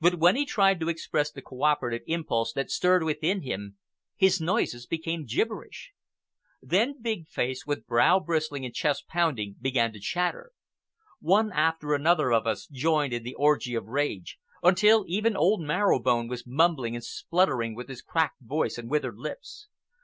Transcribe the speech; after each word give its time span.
But 0.00 0.20
when 0.20 0.36
he 0.36 0.46
tried 0.46 0.78
to 0.78 0.88
express 0.88 1.32
the 1.32 1.42
cooperative 1.42 2.02
impulse 2.06 2.52
that 2.52 2.70
stirred 2.70 3.02
within 3.02 3.42
him, 3.42 3.76
his 4.14 4.40
noises 4.40 4.86
became 4.86 5.26
gibberish. 5.26 5.90
Then 6.62 7.02
Big 7.02 7.26
Face, 7.26 7.66
with 7.66 7.84
brow 7.84 8.20
bristling 8.20 8.64
and 8.64 8.72
chest 8.72 9.08
pounding, 9.08 9.56
began 9.60 9.92
to 9.94 9.98
chatter. 9.98 10.52
One 11.18 11.50
after 11.50 11.92
another 11.92 12.32
of 12.32 12.46
us 12.46 12.68
joined 12.68 13.12
in 13.12 13.24
the 13.24 13.34
orgy 13.34 13.74
of 13.74 13.86
rage, 13.88 14.38
until 14.62 15.04
even 15.08 15.36
old 15.36 15.60
Marrow 15.62 15.98
Bone 15.98 16.28
was 16.28 16.46
mumbling 16.46 16.94
and 16.94 17.02
spluttering 17.02 17.74
with 17.74 17.88
his 17.88 18.00
cracked 18.00 18.40
voice 18.40 18.78
and 18.78 18.88
withered 18.88 19.16
lips. 19.16 19.66